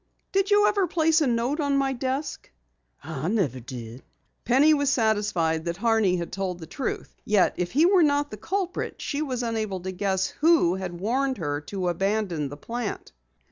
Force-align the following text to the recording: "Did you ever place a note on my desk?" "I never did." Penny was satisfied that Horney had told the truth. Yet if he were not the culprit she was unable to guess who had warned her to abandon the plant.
"Did 0.31 0.49
you 0.49 0.65
ever 0.65 0.87
place 0.87 1.21
a 1.21 1.27
note 1.27 1.59
on 1.59 1.77
my 1.77 1.93
desk?" 1.93 2.49
"I 3.03 3.27
never 3.27 3.59
did." 3.59 4.01
Penny 4.45 4.73
was 4.73 4.89
satisfied 4.89 5.65
that 5.65 5.77
Horney 5.77 6.15
had 6.15 6.31
told 6.31 6.57
the 6.57 6.65
truth. 6.65 7.15
Yet 7.23 7.53
if 7.57 7.73
he 7.73 7.85
were 7.85 8.01
not 8.01 8.31
the 8.31 8.37
culprit 8.37 8.99
she 8.99 9.21
was 9.21 9.43
unable 9.43 9.81
to 9.81 9.91
guess 9.91 10.25
who 10.29 10.73
had 10.73 10.99
warned 10.99 11.37
her 11.37 11.61
to 11.67 11.87
abandon 11.87 12.49
the 12.49 12.57
plant. 12.57 13.11